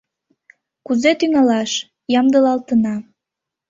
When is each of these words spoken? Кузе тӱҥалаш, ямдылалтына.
Кузе 0.85 1.11
тӱҥалаш, 1.19 1.71
ямдылалтына. 2.19 2.95